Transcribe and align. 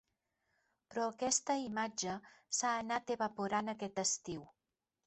Però 0.93 1.03
aquesta 1.09 1.57
imatge 1.65 2.17
s’ha 2.61 2.75
anat 2.81 3.17
evaporant 3.19 3.75
aquest 3.79 4.07
estiu. 4.09 4.53